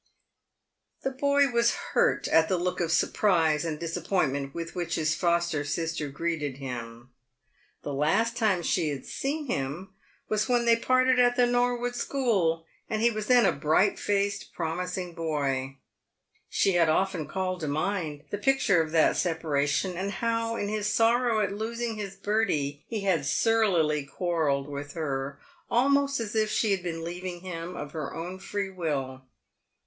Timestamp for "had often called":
16.71-17.59